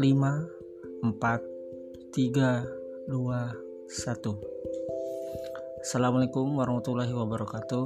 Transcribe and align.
lima 0.00 0.48
empat 1.04 1.44
tiga 2.16 2.64
dua 3.04 3.52
satu. 3.84 4.40
Assalamualaikum 5.84 6.56
warahmatullahi 6.56 7.12
wabarakatuh. 7.12 7.84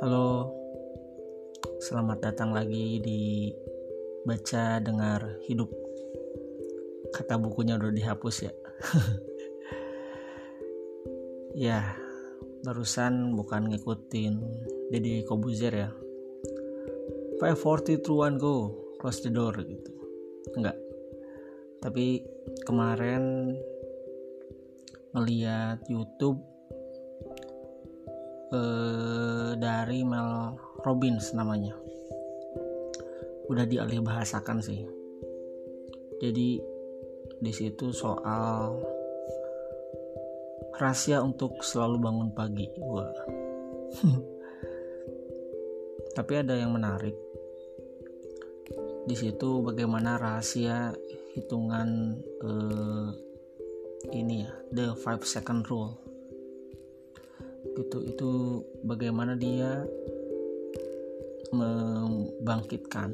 Halo 0.00 0.48
Selamat 1.84 2.32
datang 2.32 2.56
lagi 2.56 3.04
di 3.04 3.52
Baca 4.24 4.80
Dengar 4.80 5.44
Hidup. 5.44 5.68
Kata 7.12 7.36
bukunya 7.36 7.76
udah 7.76 7.92
dihapus 7.92 8.36
ya. 8.48 8.52
Ya 11.50 11.98
Barusan 12.60 13.32
bukan 13.32 13.72
ngikutin 13.72 14.34
Deddy 14.92 15.24
Kobuzer 15.24 15.72
ya. 15.72 15.90
540 17.40 18.04
through 18.04 18.28
go 18.36 18.56
Close 19.00 19.24
the 19.24 19.32
door 19.32 19.56
gitu. 19.64 19.92
Enggak. 20.60 20.76
Tapi 21.80 22.20
kemarin 22.68 23.56
ngeliat 25.16 25.88
YouTube 25.88 26.36
eh, 28.52 29.56
dari 29.56 30.04
Mel 30.04 30.60
Robbins 30.84 31.32
namanya. 31.32 31.72
Udah 33.48 33.64
dialih 33.64 34.04
bahasakan 34.04 34.60
sih. 34.60 34.84
Jadi 36.20 36.60
di 37.40 37.52
situ 37.56 37.88
soal 37.96 38.76
rahasia 40.80 41.20
untuk 41.20 41.60
selalu 41.60 42.00
bangun 42.00 42.30
pagi. 42.32 42.64
Wah. 42.80 43.12
Tapi 46.16 46.32
ada 46.40 46.56
yang 46.56 46.72
menarik. 46.72 47.12
Di 49.04 49.12
situ 49.12 49.60
bagaimana 49.60 50.16
rahasia 50.16 50.96
hitungan 51.36 52.16
uh, 52.40 53.12
ini 54.16 54.48
ya 54.48 54.52
the 54.72 54.96
five 54.96 55.20
second 55.28 55.68
rule. 55.68 56.00
Gitu 57.76 58.16
itu 58.16 58.64
bagaimana 58.80 59.36
dia 59.36 59.84
membangkitkan 61.52 63.12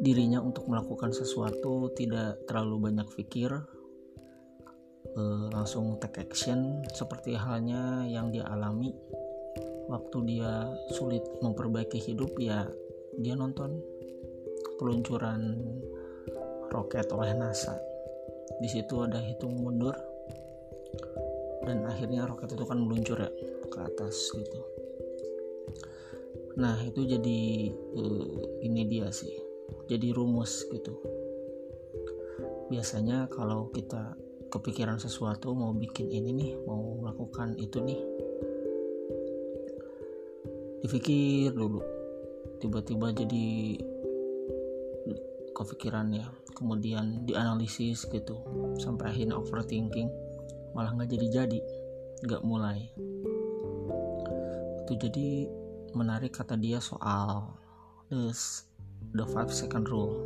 dirinya 0.00 0.40
untuk 0.40 0.68
melakukan 0.68 1.12
sesuatu 1.12 1.92
tidak 1.96 2.44
terlalu 2.44 2.92
banyak 2.92 3.08
pikir 3.16 3.75
uh, 5.16 5.48
langsung 5.50 5.96
take 5.98 6.22
action 6.22 6.84
seperti 6.92 7.34
halnya 7.34 8.04
yang 8.06 8.30
dia 8.30 8.44
alami 8.46 8.92
waktu 9.88 10.36
dia 10.36 10.70
sulit 10.94 11.22
memperbaiki 11.40 11.98
hidup 11.98 12.36
ya 12.38 12.68
dia 13.16 13.34
nonton 13.34 13.80
peluncuran 14.76 15.56
roket 16.68 17.08
oleh 17.14 17.32
NASA. 17.32 17.78
Di 18.60 18.68
situ 18.68 19.04
ada 19.04 19.20
hitung 19.20 19.56
mundur 19.56 19.96
dan 21.64 21.82
akhirnya 21.88 22.28
roket 22.28 22.54
itu 22.54 22.64
kan 22.64 22.78
meluncur 22.78 23.18
ya 23.18 23.30
ke 23.66 23.78
atas 23.80 24.16
gitu. 24.36 24.60
Nah 26.56 26.76
itu 26.84 27.04
jadi 27.04 27.40
uh, 27.72 28.36
ini 28.64 28.82
dia 28.88 29.08
sih, 29.12 29.32
jadi 29.88 30.12
rumus 30.16 30.64
gitu. 30.72 30.94
Biasanya 32.72 33.28
kalau 33.28 33.68
kita 33.72 34.16
kepikiran 34.48 34.98
sesuatu 35.00 35.52
mau 35.52 35.74
bikin 35.74 36.10
ini 36.10 36.30
nih, 36.32 36.52
mau 36.64 37.02
melakukan 37.02 37.58
itu 37.58 37.82
nih, 37.82 38.00
dipikir 40.86 41.50
dulu, 41.50 41.82
tiba-tiba 42.62 43.10
jadi 43.10 43.46
kepikiran 45.56 46.12
ya. 46.12 46.28
Kemudian 46.56 47.28
dianalisis 47.28 48.08
gitu 48.08 48.40
sampai 48.80 49.12
akhirnya 49.12 49.36
overthinking 49.36 50.08
malah 50.72 50.92
nggak 50.96 51.12
jadi 51.12 51.26
jadi 51.44 51.60
nggak 52.24 52.42
mulai. 52.44 52.88
Itu 54.84 54.92
jadi 54.96 55.48
menarik 55.92 56.36
kata 56.36 56.56
dia 56.56 56.80
soal 56.80 57.56
this 58.08 58.64
the 59.12 59.24
five 59.28 59.52
second 59.52 59.84
rule. 59.88 60.16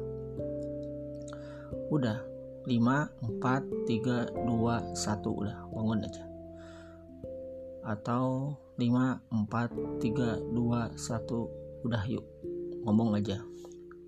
Udah 1.91 2.29
5 2.69 3.41
4 3.41 3.88
3 3.88 4.37
2 4.37 4.44
1 4.44 5.41
udah 5.41 5.56
bangun 5.72 6.04
aja. 6.04 6.25
Atau 7.81 8.56
5 8.76 9.25
4 9.32 10.03
3 10.04 10.53
2 10.53 10.93
1 10.93 11.87
udah 11.88 12.03
yuk. 12.04 12.26
Ngomong 12.84 13.16
aja. 13.16 13.41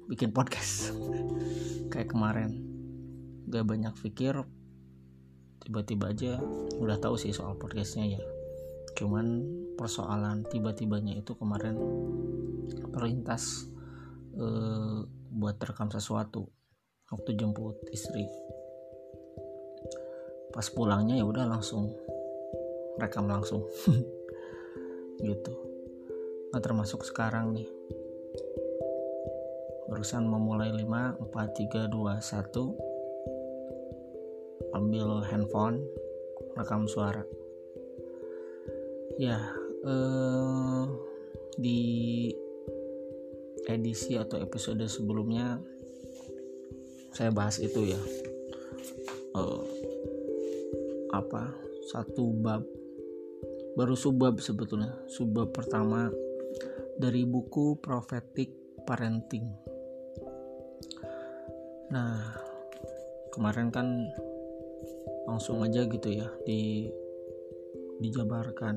Bikin 0.08 0.36
podcast. 0.36 0.92
Kayak 1.92 2.12
kemarin. 2.12 2.60
Gak 3.48 3.64
banyak 3.64 3.94
pikir. 4.04 4.36
Tiba-tiba 5.62 6.12
aja 6.12 6.42
udah 6.76 6.96
tahu 7.00 7.16
sih 7.16 7.32
soal 7.32 7.56
podcastnya 7.56 8.18
ya. 8.18 8.22
Cuman 8.92 9.48
persoalan 9.80 10.44
tiba-tibanya 10.52 11.16
itu 11.16 11.32
kemarin 11.38 11.80
terlintas 12.92 13.72
eh, 14.36 15.00
buat 15.32 15.56
rekam 15.56 15.88
sesuatu 15.88 16.52
waktu 17.12 17.36
jemput 17.36 17.76
istri. 17.92 18.24
Pas 20.52 20.68
pulangnya 20.72 21.16
ya 21.20 21.24
udah 21.28 21.44
langsung 21.44 21.92
rekam 22.96 23.28
langsung. 23.28 23.68
Gitu. 25.22 25.54
Nah 26.50 26.58
termasuk 26.58 27.06
sekarang 27.06 27.54
nih. 27.54 27.68
Barusan 29.92 30.24
memulai 30.24 30.72
5 30.72 31.20
4 31.30 31.68
3 31.68 31.92
2 31.92 32.16
1 32.18 34.72
ambil 34.72 35.20
handphone 35.28 35.84
rekam 36.56 36.88
suara. 36.88 37.28
Ya 39.20 39.52
eh, 39.84 40.84
di 41.60 41.80
edisi 43.68 44.16
atau 44.18 44.40
episode 44.40 44.88
sebelumnya 44.88 45.60
saya 47.12 47.28
bahas 47.28 47.60
itu 47.60 47.92
ya. 47.92 48.00
Eh, 49.36 49.64
apa? 51.12 51.52
Satu 51.92 52.32
bab. 52.32 52.64
Baru 53.76 53.96
subbab 53.96 54.40
sebetulnya. 54.40 54.92
Subbab 55.08 55.52
pertama 55.52 56.08
dari 56.96 57.24
buku 57.28 57.76
Prophetic 57.80 58.52
Parenting. 58.88 59.46
Nah 61.92 62.36
kemarin 63.32 63.68
kan 63.72 64.12
langsung 65.28 65.64
aja 65.64 65.84
gitu 65.88 66.08
ya 66.12 66.28
di 66.44 66.88
dijabarkan. 68.02 68.76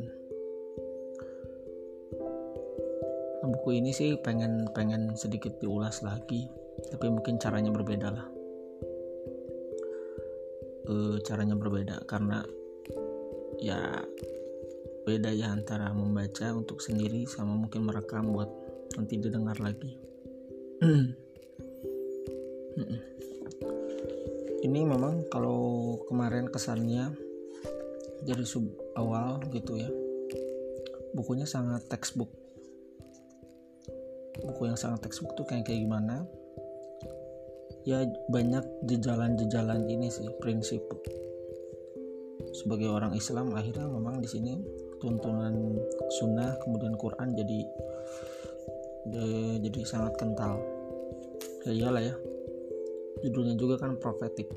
Nah, 3.41 3.47
buku 3.51 3.77
ini 3.77 3.91
sih 3.93 4.17
pengen 4.21 4.69
pengen 4.73 5.13
sedikit 5.17 5.57
diulas 5.59 6.01
lagi 6.01 6.49
tapi 6.91 7.05
mungkin 7.11 7.39
caranya 7.39 7.71
berbeda 7.71 8.07
lah. 8.11 8.27
E, 10.85 11.17
caranya 11.25 11.57
berbeda 11.57 12.05
karena 12.05 12.45
ya 13.57 14.05
beda 15.05 15.33
ya 15.33 15.53
antara 15.53 15.89
membaca 15.93 16.53
untuk 16.53 16.81
sendiri 16.81 17.25
sama 17.25 17.53
mungkin 17.57 17.85
merekam 17.85 18.33
buat 18.33 18.49
nanti 18.97 19.17
didengar 19.17 19.57
lagi. 19.61 19.97
Ini 24.65 24.81
memang 24.81 25.29
kalau 25.29 25.95
kemarin 26.09 26.49
kesannya 26.49 27.13
dari 28.25 28.41
sub 28.43 28.65
awal 28.97 29.37
gitu 29.53 29.77
ya 29.77 29.89
bukunya 31.15 31.47
sangat 31.47 31.87
textbook. 31.87 32.27
Buku 34.43 34.67
yang 34.67 34.75
sangat 34.75 35.07
textbook 35.07 35.31
tuh 35.39 35.47
kayak 35.47 35.63
kayak 35.63 35.87
gimana 35.87 36.27
ya 37.85 38.01
banyak 38.33 38.65
jejalan-jejalan 38.89 39.85
ini 39.85 40.09
sih 40.09 40.25
prinsip. 40.41 40.81
Sebagai 42.57 42.89
orang 42.89 43.13
Islam 43.13 43.53
akhirnya 43.53 43.85
memang 43.85 44.19
di 44.19 44.27
sini 44.27 44.57
tuntunan 44.97 45.77
sunnah 46.17 46.57
kemudian 46.65 46.97
Quran 46.97 47.37
jadi 47.37 47.59
jadi 49.61 49.79
sangat 49.85 50.17
kental. 50.17 50.57
Ya 51.69 51.71
iyalah 51.71 52.01
ya. 52.01 52.15
Judulnya 53.21 53.55
juga 53.55 53.77
kan 53.77 54.01
prophetic 54.01 54.49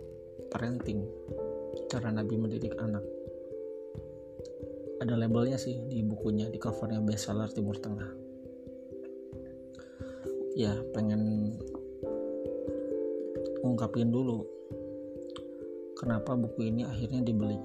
parenting 0.48 1.04
cara 1.92 2.08
Nabi 2.08 2.34
mendidik 2.40 2.74
anak. 2.80 3.04
Ada 4.98 5.14
labelnya 5.14 5.60
sih 5.60 5.78
di 5.86 6.02
bukunya 6.02 6.48
di 6.50 6.58
covernya 6.58 7.04
bestseller 7.04 7.52
Timur 7.52 7.76
Tengah. 7.76 8.08
Ya 10.58 10.74
pengen 10.90 11.54
ungkapin 13.62 14.10
dulu 14.14 14.46
kenapa 15.98 16.38
buku 16.38 16.70
ini 16.70 16.86
akhirnya 16.86 17.26
dibeli. 17.26 17.58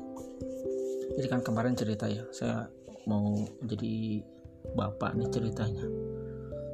Jadi 1.13 1.28
kan 1.30 1.45
kemarin 1.45 1.78
cerita 1.78 2.10
ya 2.10 2.25
saya 2.34 2.66
mau 3.06 3.38
jadi 3.62 4.25
bapak 4.74 5.13
nih 5.13 5.30
ceritanya. 5.30 5.86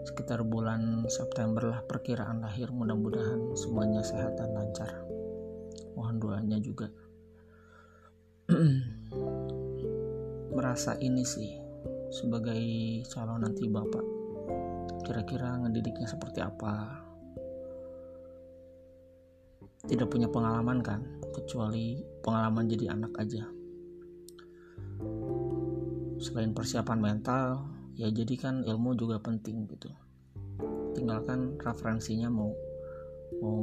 Sekitar 0.07 0.47
bulan 0.47 1.03
September 1.11 1.67
lah 1.67 1.83
perkiraan 1.83 2.39
lahir 2.39 2.71
mudah-mudahan 2.71 3.51
semuanya 3.59 3.99
sehat 3.99 4.39
dan 4.39 4.55
lancar. 4.55 5.03
Mohon 5.99 6.15
doanya 6.23 6.57
juga. 6.63 6.87
Merasa 10.55 10.95
ini 11.03 11.27
sih 11.27 11.59
sebagai 12.09 12.57
calon 13.11 13.45
nanti 13.45 13.69
bapak 13.69 14.01
kira-kira 15.05 15.61
ngedidiknya 15.61 16.09
seperti 16.09 16.41
apa 16.41 17.05
tidak 19.89 20.13
punya 20.13 20.29
pengalaman 20.29 20.85
kan 20.85 21.01
kecuali 21.33 21.97
pengalaman 22.21 22.69
jadi 22.69 22.93
anak 22.93 23.13
aja. 23.17 23.43
Selain 26.21 26.53
persiapan 26.53 26.99
mental 27.01 27.65
ya 27.97 28.13
jadi 28.13 28.35
kan 28.37 28.61
ilmu 28.61 28.93
juga 28.93 29.17
penting 29.17 29.65
gitu. 29.65 29.89
Tinggalkan 30.93 31.57
referensinya 31.57 32.29
mau 32.29 32.53
mau 33.41 33.59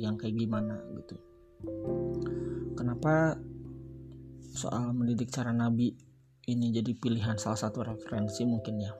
yang 0.00 0.16
kayak 0.16 0.40
gimana 0.40 0.80
gitu. 0.96 1.20
Kenapa 2.72 3.36
soal 4.56 4.96
mendidik 4.96 5.28
cara 5.28 5.52
nabi 5.52 5.92
ini 6.48 6.72
jadi 6.72 6.96
pilihan 6.96 7.36
salah 7.36 7.60
satu 7.60 7.84
referensi 7.84 8.48
mungkin 8.48 8.80
ya? 8.80 8.92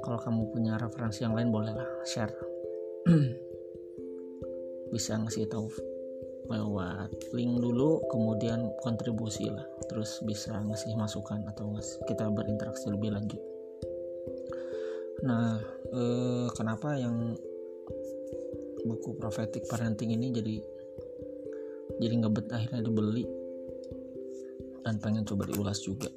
Kalau 0.00 0.18
kamu 0.18 0.50
punya 0.50 0.80
referensi 0.80 1.22
yang 1.22 1.36
lain 1.36 1.52
bolehlah 1.52 1.86
share 2.08 2.32
bisa 4.90 5.14
ngasih 5.16 5.46
tahu 5.46 5.70
lewat 6.50 7.14
link 7.30 7.62
dulu 7.62 8.02
kemudian 8.10 8.74
kontribusi 8.82 9.46
lah. 9.46 9.62
Terus 9.86 10.18
bisa 10.26 10.58
ngasih 10.58 10.98
masukan 10.98 11.46
atau 11.46 11.70
ngasih, 11.70 12.02
kita 12.10 12.26
berinteraksi 12.26 12.90
lebih 12.90 13.14
lanjut. 13.14 13.38
Nah 15.22 15.62
eh, 15.94 16.46
kenapa 16.58 16.98
yang 16.98 17.38
buku 18.82 19.14
prophetic 19.20 19.68
parenting 19.70 20.10
ini 20.10 20.34
jadi 20.34 20.56
jadi 22.02 22.14
ngebet 22.26 22.46
akhirnya 22.50 22.82
dibeli? 22.82 23.24
Dan 24.80 24.96
pengen 24.98 25.28
coba 25.28 25.44
diulas 25.46 25.78
juga. 25.84 26.08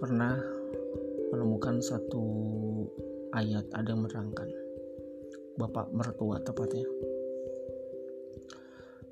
Pernah 0.00 0.34
menemukan 1.28 1.78
satu 1.84 2.24
ayat 3.36 3.68
ada 3.76 3.92
yang 3.92 4.08
menerangkan 4.08 4.48
bapak 5.58 5.90
mertua 5.90 6.38
tepatnya. 6.38 6.86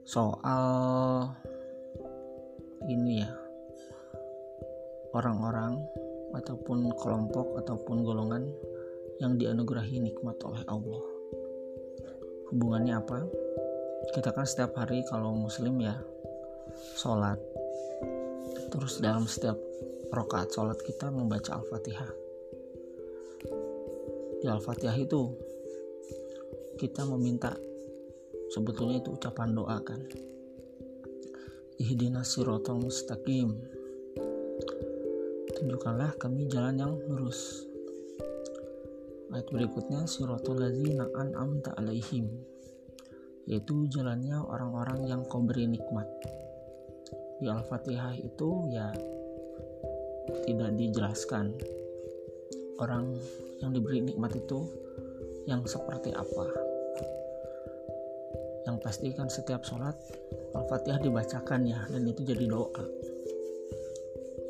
Soal 0.06 1.26
ini 2.86 3.26
ya 3.26 3.30
orang-orang 5.10 5.82
ataupun 6.38 6.86
kelompok 6.94 7.58
ataupun 7.58 8.06
golongan 8.06 8.46
yang 9.18 9.34
dianugerahi 9.34 9.98
nikmat 9.98 10.38
oleh 10.46 10.62
Allah. 10.70 11.02
Hubungannya 12.54 12.94
apa? 12.94 13.26
Kita 14.14 14.30
kan 14.30 14.46
setiap 14.46 14.78
hari 14.78 15.02
kalau 15.10 15.34
muslim 15.34 15.82
ya 15.82 15.98
sholat. 16.94 17.42
Terus 18.70 19.02
dalam 19.02 19.26
setiap 19.26 19.58
rokaat 20.14 20.54
sholat 20.54 20.78
kita 20.84 21.10
membaca 21.10 21.58
al-fatihah. 21.58 22.12
Di 24.38 24.46
al-fatihah 24.46 24.94
itu 24.94 25.32
kita 26.76 27.08
meminta 27.08 27.56
sebetulnya 28.52 29.00
itu 29.00 29.16
ucapan 29.16 29.56
doa 29.56 29.80
kan. 29.80 30.00
Ihdinas 31.80 32.36
sirotol 32.36 32.84
mustaqim. 32.84 33.56
Tunjukkanlah 35.56 36.20
kami 36.20 36.44
jalan 36.52 36.76
yang 36.76 36.92
lurus. 37.08 37.64
Ayat 39.32 39.48
berikutnya 39.48 40.04
sirotol 40.04 40.60
ladzina 40.60 41.08
an'amta 41.16 41.72
alaihim 41.80 42.28
yaitu 43.46 43.86
jalannya 43.88 44.42
orang-orang 44.42 45.06
yang 45.06 45.22
kau 45.24 45.40
beri 45.40 45.70
nikmat. 45.70 46.04
Di 47.40 47.46
Al-Fatihah 47.46 48.18
itu 48.18 48.68
ya 48.74 48.90
tidak 50.44 50.74
dijelaskan 50.74 51.54
orang 52.82 53.14
yang 53.62 53.70
diberi 53.70 54.02
nikmat 54.02 54.34
itu 54.34 54.66
yang 55.46 55.62
seperti 55.62 56.10
apa 56.10 56.65
yang 58.76 58.84
pasti 58.84 59.08
kan 59.16 59.32
setiap 59.32 59.64
sholat 59.64 59.96
Al-Fatihah 60.52 61.00
dibacakan 61.00 61.64
ya 61.64 61.80
dan 61.88 62.04
itu 62.04 62.28
jadi 62.28 62.44
doa. 62.44 62.84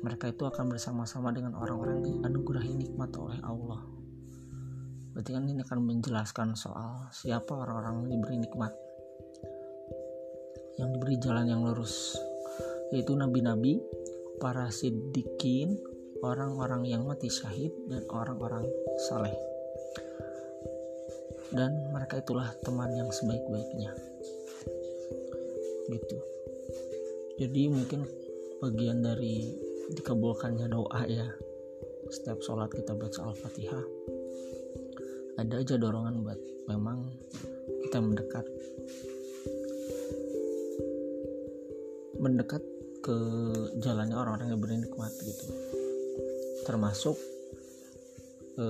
mereka 0.02 0.26
itu 0.26 0.42
akan 0.42 0.66
bersama-sama 0.66 1.31
dengan 1.31 1.54
orang-orang 1.54 2.02
yang 2.02 2.26
dianugerahi 2.26 2.75
nikmat 2.75 3.14
oleh 3.14 3.38
Allah. 3.47 3.87
Berarti 5.14 5.30
kan 5.38 5.47
ini 5.47 5.62
akan 5.62 5.78
menjelaskan 5.87 6.59
soal 6.59 7.06
siapa 7.14 7.54
orang-orang 7.54 8.11
yang 8.11 8.18
diberi 8.18 8.42
nikmat. 8.42 8.75
Yang 10.82 10.88
diberi 10.99 11.14
jalan 11.23 11.47
yang 11.47 11.62
lurus 11.62 12.18
yaitu 12.90 13.14
nabi-nabi 13.14 13.78
para 14.38 14.70
siddiqin, 14.70 15.80
orang-orang 16.20 16.87
yang 16.87 17.02
mati 17.08 17.26
syahid 17.26 17.72
dan 17.88 18.04
orang-orang 18.12 18.68
saleh. 19.10 19.34
Dan 21.50 21.75
mereka 21.90 22.22
itulah 22.22 22.46
teman 22.62 22.94
yang 22.94 23.10
sebaik-baiknya. 23.10 23.90
Gitu. 25.90 26.18
Jadi 27.40 27.62
mungkin 27.66 28.06
bagian 28.62 29.02
dari 29.02 29.50
dikabulkannya 29.90 30.70
doa 30.70 31.02
ya. 31.10 31.26
Setiap 32.06 32.38
sholat 32.44 32.70
kita 32.70 32.94
baca 32.94 33.32
Al-Fatihah. 33.32 33.84
Ada 35.40 35.64
aja 35.64 35.75
dorongan 35.80 36.22
buat 36.22 36.40
memang 36.68 37.08
kita 37.88 37.99
mendekat 37.99 38.44
mendekat 42.20 42.60
ke 43.00 43.16
jalannya 43.80 44.16
orang-orang 44.16 44.52
yang 44.52 44.61
bernikmat 44.61 45.12
gitu. 45.25 45.47
Termasuk 46.69 47.16
e, 48.61 48.64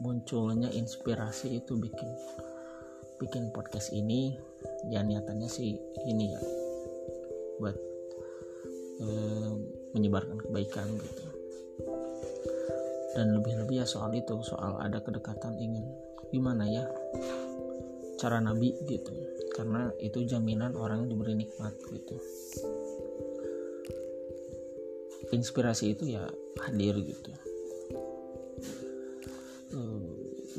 munculnya 0.00 0.72
inspirasi 0.72 1.60
itu 1.60 1.76
bikin 1.76 2.10
bikin 3.20 3.52
podcast 3.52 3.92
ini 3.92 4.34
ya 4.88 5.04
niatannya 5.04 5.48
sih 5.48 5.76
ini 6.08 6.24
ya 6.32 6.40
buat 7.60 7.76
e, 9.04 9.06
menyebarkan 9.92 10.40
kebaikan 10.48 10.88
gitu. 10.96 11.24
Dan 13.14 13.30
lebih-lebih 13.38 13.84
ya 13.84 13.86
soal 13.86 14.10
itu 14.16 14.42
soal 14.42 14.80
ada 14.82 14.98
kedekatan 14.98 15.54
ingin 15.60 15.86
gimana 16.34 16.66
ya 16.66 16.88
cara 18.16 18.40
nabi 18.40 18.74
gitu. 18.88 19.12
Karena 19.54 19.86
itu 20.02 20.26
jaminan 20.26 20.74
orang 20.74 21.06
yang 21.06 21.14
diberi 21.14 21.38
nikmat 21.38 21.78
gitu 21.94 22.18
inspirasi 25.32 25.96
itu 25.96 26.18
ya 26.18 26.26
hadir 26.66 26.98
gitu. 27.00 27.30
Uh, 29.74 30.10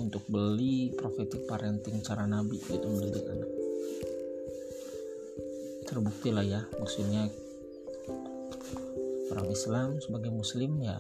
untuk 0.01 0.24
beli 0.27 0.91
prophetic 0.95 1.45
parenting 1.48 2.03
cara 2.03 2.27
nabi 2.27 2.60
gitu 2.60 2.84
mendidik 2.84 3.24
anak 3.31 3.51
terbukti 5.88 6.27
lah 6.36 6.43
ya 6.43 6.60
maksudnya 6.75 7.31
orang 9.31 9.48
Islam 9.48 9.95
sebagai 10.03 10.27
muslim 10.27 10.75
ya 10.84 11.00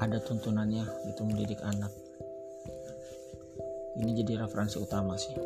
ada 0.00 0.16
tuntunannya 0.18 0.82
gitu 1.12 1.22
mendidik 1.28 1.60
anak. 1.60 1.92
Ini 4.00 4.24
jadi 4.24 4.40
referensi 4.40 4.80
utama 4.80 5.12
sih. 5.20 5.36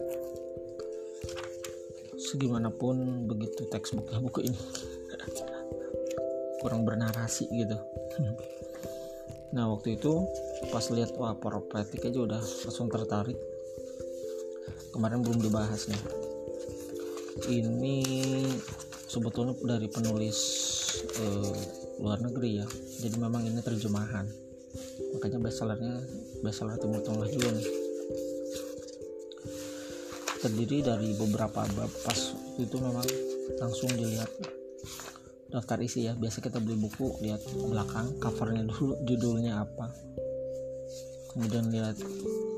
Segimanapun 2.15 3.27
begitu 3.27 3.67
teks 3.67 3.99
buku 3.99 4.47
ini 4.47 4.61
kurang 6.65 6.89
bernarasi 6.89 7.45
gitu. 7.53 7.77
Nah 9.53 9.69
waktu 9.69 10.01
itu 10.01 10.25
pas 10.73 10.89
lihat 10.89 11.13
wah 11.21 11.37
propetik 11.37 12.09
aja 12.09 12.25
udah 12.25 12.41
langsung 12.41 12.89
tertarik. 12.89 13.37
Kemarin 14.89 15.21
belum 15.21 15.45
dibahas 15.45 15.93
nih. 15.93 16.03
Ini 17.53 17.97
sebetulnya 19.05 19.53
dari 19.61 19.93
penulis 19.93 20.39
eh, 21.21 21.53
luar 22.01 22.25
negeri 22.25 22.65
ya. 22.65 22.67
Jadi 23.05 23.17
memang 23.21 23.45
ini 23.45 23.61
terjemahan. 23.61 24.25
Makanya 25.13 25.39
bestsellernya 25.45 26.01
bestseller 26.41 26.81
Timur 26.81 27.05
Tengah 27.05 27.29
juga 27.29 27.53
nih. 27.53 27.69
Terdiri 30.41 30.79
dari 30.81 31.13
beberapa 31.13 31.61
bab. 31.77 31.93
Pas 32.01 32.21
itu 32.57 32.77
memang 32.81 33.05
langsung 33.61 33.93
dilihat 33.93 34.31
daftar 35.55 35.79
isi 35.79 36.11
ya. 36.11 36.19
Biasa 36.19 36.43
kita 36.43 36.59
beli 36.59 36.75
buku 36.83 37.23
lihat 37.23 37.39
belakang 37.71 38.19
covernya 38.19 38.67
dulu 38.67 38.99
judulnya 39.07 39.63
apa. 39.63 39.87
Kemudian 41.31 41.71
lihat 41.71 41.95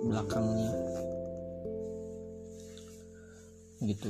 belakangnya. 0.09 0.73
Gitu. 3.85 4.09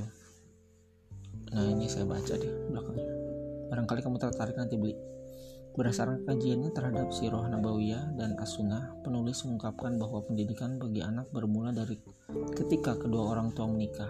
Nah 1.51 1.67
ini 1.67 1.91
saya 1.91 2.07
baca 2.07 2.35
deh 2.39 2.53
belakangnya. 2.71 3.11
Barangkali 3.75 4.01
kamu 4.07 4.17
tertarik 4.23 4.55
nanti 4.55 4.79
beli. 4.79 4.95
Berdasarkan 5.77 6.25
kajiannya 6.25 6.73
terhadap 6.73 7.13
Sirah 7.13 7.53
Nabawiyah 7.53 8.17
dan 8.17 8.33
As-Sunnah, 8.41 8.97
penulis 9.05 9.45
mengungkapkan 9.45 10.01
bahwa 10.01 10.25
pendidikan 10.25 10.81
bagi 10.81 11.05
anak 11.05 11.29
bermula 11.37 11.69
dari 11.69 12.01
ketika 12.57 12.97
kedua 12.97 13.37
orang 13.37 13.53
tua 13.53 13.69
menikah 13.69 14.09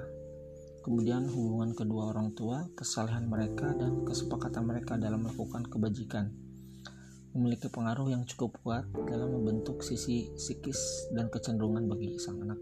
kemudian 0.87 1.26
hubungan 1.26 1.75
kedua 1.75 2.14
orang 2.14 2.31
tua, 2.38 2.71
kesalahan 2.78 3.26
mereka, 3.26 3.75
dan 3.75 4.07
kesepakatan 4.07 4.62
mereka 4.62 4.95
dalam 4.95 5.26
melakukan 5.26 5.66
kebajikan 5.66 6.31
memiliki 7.35 7.69
pengaruh 7.69 8.09
yang 8.09 8.25
cukup 8.25 8.57
kuat 8.64 8.88
dalam 9.05 9.28
membentuk 9.35 9.85
sisi 9.85 10.33
psikis 10.38 11.12
dan 11.12 11.28
kecenderungan 11.28 11.85
bagi 11.85 12.16
sang 12.16 12.40
anak. 12.40 12.57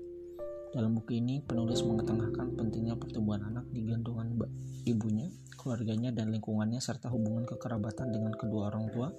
Dalam 0.74 0.98
buku 0.98 1.22
ini, 1.22 1.38
penulis 1.44 1.86
mengetengahkan 1.86 2.58
pentingnya 2.58 2.98
pertumbuhan 2.98 3.46
anak 3.46 3.70
di 3.70 3.86
gendongan 3.86 4.34
ibunya, 4.82 5.30
keluarganya, 5.54 6.10
dan 6.10 6.34
lingkungannya, 6.34 6.82
serta 6.82 7.06
hubungan 7.12 7.46
kekerabatan 7.46 8.10
dengan 8.10 8.34
kedua 8.34 8.74
orang 8.74 8.90
tua 8.90 9.14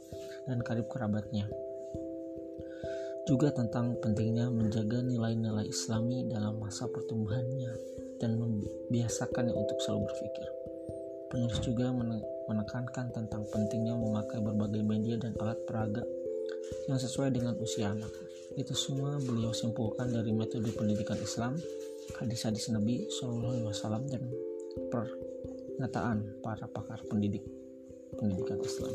dan 0.50 0.60
karib 0.60 0.92
kerabatnya. 0.92 1.48
Juga 3.24 3.56
tentang 3.56 3.96
pentingnya 4.04 4.52
menjaga 4.52 5.00
nilai-nilai 5.00 5.72
islami 5.72 6.28
dalam 6.28 6.60
masa 6.60 6.92
pertumbuhannya 6.92 7.96
dan 8.20 8.40
membiasakannya 8.40 9.54
untuk 9.54 9.78
selalu 9.84 10.08
berpikir. 10.08 10.48
Penulis 11.32 11.60
juga 11.60 11.92
menekankan 12.48 13.12
tentang 13.12 13.44
pentingnya 13.50 13.98
memakai 13.98 14.40
berbagai 14.40 14.84
media 14.86 15.20
dan 15.20 15.36
alat 15.42 15.60
peraga 15.68 16.04
yang 16.88 17.00
sesuai 17.02 17.34
dengan 17.34 17.58
usia 17.60 17.92
anak. 17.92 18.12
Itu 18.56 18.72
semua 18.72 19.20
beliau 19.20 19.52
simpulkan 19.52 20.14
dari 20.14 20.32
metode 20.32 20.70
pendidikan 20.72 21.20
Islam, 21.20 21.60
hadis-hadis 22.22 22.72
Nabi 22.72 23.04
Shallallahu 23.10 23.52
Alaihi 23.52 23.68
Wasallam 23.68 24.04
dan 24.08 24.24
pernyataan 24.94 26.18
para 26.40 26.66
pakar 26.72 27.04
pendidik 27.10 27.44
pendidikan 28.16 28.62
Islam. 28.64 28.94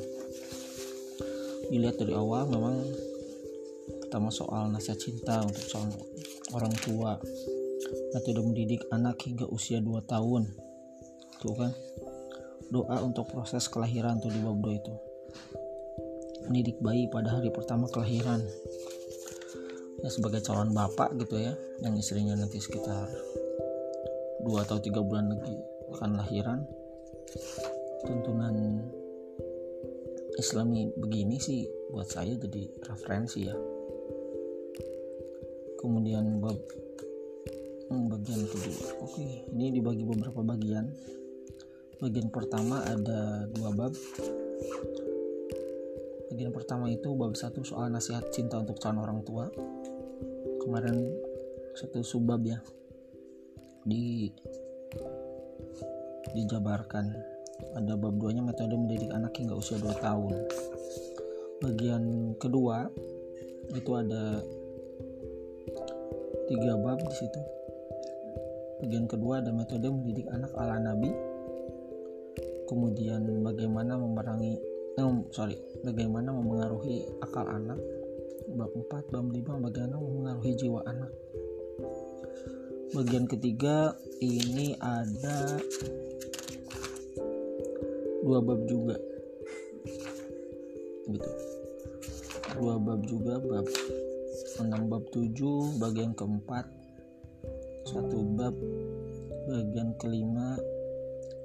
Dilihat 1.68 2.00
dari 2.00 2.14
awal 2.16 2.48
memang 2.48 2.82
pertama 4.00 4.32
soal 4.32 4.72
nasihat 4.72 4.98
cinta 4.98 5.44
untuk 5.44 5.66
soal 5.66 5.86
orang 6.56 6.74
tua 6.82 7.20
metode 8.14 8.40
mendidik 8.42 8.82
anak 8.90 9.22
hingga 9.26 9.46
usia 9.50 9.82
2 9.82 10.02
tahun. 10.06 10.46
Tuh 11.40 11.54
kan? 11.56 11.72
Doa 12.70 13.02
untuk 13.02 13.26
proses 13.30 13.66
kelahiran 13.66 14.22
tuh 14.22 14.30
di 14.30 14.38
bab 14.38 14.58
2 14.62 14.80
itu. 14.80 14.94
Mendidik 16.46 16.78
bayi 16.82 17.10
pada 17.10 17.34
hari 17.34 17.50
pertama 17.50 17.90
kelahiran. 17.90 18.42
Ya 20.00 20.08
sebagai 20.08 20.40
calon 20.40 20.72
bapak 20.72 21.12
gitu 21.20 21.36
ya 21.36 21.52
yang 21.84 21.92
istrinya 21.98 22.32
nanti 22.32 22.56
sekitar 22.56 23.10
2 24.42 24.64
atau 24.64 24.80
3 24.80 24.90
bulan 25.04 25.28
lagi 25.34 25.56
akan 25.92 26.10
lahiran. 26.16 26.58
Tuntunan 28.06 28.86
islami 30.40 30.88
begini 30.96 31.36
sih 31.36 31.68
buat 31.92 32.08
saya 32.08 32.32
jadi 32.38 32.64
referensi 32.88 33.44
ya. 33.44 33.56
Kemudian 35.76 36.40
bab 36.40 36.56
hmm, 37.90 38.06
bagian 38.06 38.42
kedua 38.46 39.02
oke 39.02 39.26
ini 39.50 39.74
dibagi 39.74 40.06
beberapa 40.06 40.40
bagian. 40.46 40.86
Bagian 42.00 42.32
pertama 42.32 42.80
ada 42.80 43.44
dua 43.52 43.76
bab. 43.76 43.92
Bagian 46.32 46.54
pertama 46.54 46.88
itu 46.88 47.12
bab 47.12 47.36
satu 47.36 47.60
soal 47.60 47.92
nasihat 47.92 48.24
cinta 48.32 48.56
untuk 48.56 48.80
calon 48.80 49.04
orang 49.04 49.20
tua. 49.20 49.52
Kemarin 50.64 50.96
satu 51.76 52.00
subbab 52.00 52.40
ya. 52.46 52.56
Di 53.84 54.32
dijabarkan. 56.32 57.06
Ada 57.76 58.00
bab 58.00 58.16
duanya 58.16 58.40
metode 58.40 58.72
mendidik 58.72 59.12
anak 59.12 59.36
hingga 59.36 59.52
usia 59.52 59.76
2 59.76 59.92
tahun. 60.00 60.32
Bagian 61.60 62.32
kedua 62.40 62.88
itu 63.76 63.92
ada 63.92 64.40
tiga 66.48 66.80
bab 66.80 66.96
di 67.04 67.14
situ 67.14 67.59
Bagian 68.80 69.04
kedua 69.04 69.44
ada 69.44 69.52
metode 69.52 69.92
mendidik 69.92 70.24
anak 70.32 70.56
ala 70.56 70.80
Nabi. 70.80 71.12
Kemudian 72.64 73.28
bagaimana 73.44 74.00
memerangi 74.00 74.56
eh, 74.96 75.04
sorry, 75.36 75.60
bagaimana 75.84 76.32
memengaruhi 76.32 77.04
akal 77.20 77.44
anak. 77.44 77.76
Bab 78.56 78.72
4, 78.72 79.12
bab 79.12 79.26
5 79.30 79.36
bagaimana 79.68 80.00
memengaruhi 80.00 80.52
jiwa 80.56 80.80
anak. 80.88 81.12
Bagian 82.96 83.28
ketiga 83.28 83.94
ini 84.18 84.74
ada 84.80 85.60
dua 88.24 88.40
bab 88.40 88.64
juga. 88.64 88.96
Gitu. 91.04 91.30
Dua 92.56 92.80
bab 92.80 93.04
juga 93.04 93.38
bab 93.44 93.68
6 94.56 94.90
bab 94.90 95.04
7 95.12 95.78
bagian 95.78 96.16
keempat 96.16 96.79
satu 97.90 98.22
bab 98.38 98.54
bagian 99.50 99.90
kelima 99.98 100.54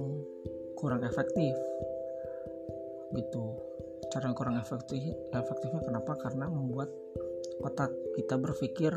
kurang 0.76 1.06
efektif. 1.06 1.54
Gitu 3.14 3.71
cara 4.12 4.28
yang 4.28 4.36
kurang 4.36 4.60
efektif 4.60 5.00
efektifnya 5.32 5.82
kenapa? 5.88 6.20
Karena 6.20 6.52
membuat 6.52 6.92
otak 7.64 7.90
kita 8.20 8.36
berpikir 8.36 8.92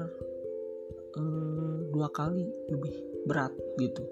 eh, 1.15 1.79
dua 1.95 2.11
kali 2.11 2.43
lebih 2.69 2.95
berat 3.31 3.55
gitu. 3.79 4.03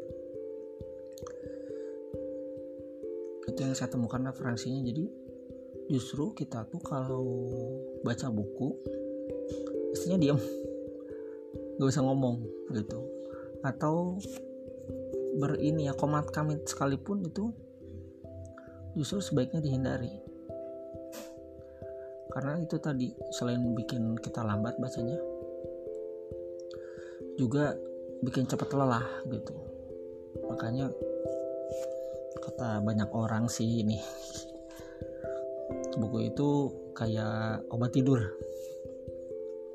Itu 3.50 3.58
yang 3.58 3.74
saya 3.74 3.90
temukan 3.90 4.22
referensinya. 4.22 4.80
Jadi 4.86 5.04
justru 5.90 6.30
kita 6.38 6.70
tuh 6.70 6.78
kalau 6.78 7.26
baca 8.06 8.30
buku 8.30 8.78
mestinya 9.90 10.16
diam 10.16 10.38
nggak 11.76 11.88
bisa 11.90 12.00
ngomong 12.06 12.46
gitu. 12.70 13.02
Atau 13.66 14.22
berini 15.42 15.90
ya 15.90 15.96
komat 15.98 16.30
kami 16.30 16.62
sekalipun 16.62 17.26
itu 17.26 17.50
justru 18.94 19.24
sebaiknya 19.24 19.64
dihindari 19.64 20.31
karena 22.32 22.56
itu 22.64 22.80
tadi 22.80 23.12
selain 23.36 23.60
bikin 23.76 24.16
kita 24.16 24.40
lambat 24.40 24.80
bacanya 24.80 25.20
juga 27.36 27.76
bikin 28.24 28.48
cepat 28.48 28.72
lelah 28.72 29.04
gitu. 29.28 29.52
Makanya 30.48 30.88
kata 32.40 32.80
banyak 32.80 33.10
orang 33.12 33.52
sih 33.52 33.84
ini 33.84 34.00
buku 36.00 36.32
itu 36.32 36.48
kayak 36.96 37.68
obat 37.68 37.92
tidur. 37.92 38.20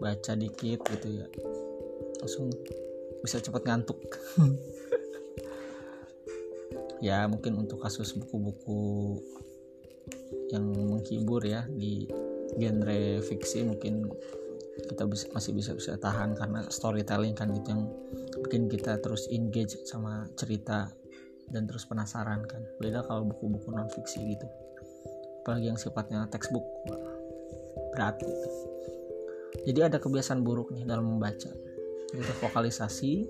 Baca 0.01 0.33
dikit 0.33 0.81
gitu 0.81 1.07
ya 1.21 1.25
langsung 2.17 2.49
bisa 3.21 3.37
cepat 3.37 3.61
ngantuk. 3.69 4.01
Ya 6.97 7.29
mungkin 7.29 7.61
untuk 7.61 7.77
kasus 7.77 8.17
buku-buku 8.17 9.21
yang 10.49 10.65
menghibur 10.73 11.45
ya 11.45 11.69
di 11.69 12.09
genre 12.57 13.21
fiksi 13.21 13.63
mungkin 13.63 14.09
kita 14.85 15.09
bisa, 15.09 15.25
masih 15.33 15.57
bisa 15.57 15.73
bisa 15.73 15.97
tahan 15.97 16.37
karena 16.37 16.65
storytelling 16.69 17.33
kan 17.33 17.49
itu 17.49 17.73
yang 17.73 17.89
bikin 18.45 18.69
kita 18.69 19.01
terus 19.01 19.25
engage 19.33 19.73
sama 19.89 20.29
cerita 20.37 20.93
dan 21.49 21.65
terus 21.65 21.87
penasaran 21.89 22.45
kan. 22.45 22.61
Beda 22.77 23.01
kalau 23.05 23.25
buku-buku 23.25 23.73
non 23.73 23.89
fiksi 23.89 24.37
gitu. 24.37 24.47
Apalagi 25.41 25.71
yang 25.71 25.79
sifatnya 25.79 26.27
textbook 26.29 26.65
berat 27.95 28.19
gitu. 28.21 28.49
Jadi 29.65 29.79
ada 29.81 29.97
kebiasaan 29.97 30.43
buruk 30.43 30.69
nih 30.75 30.85
dalam 30.85 31.07
membaca. 31.17 31.49
Yaitu 32.13 32.33
vokalisasi 32.43 33.25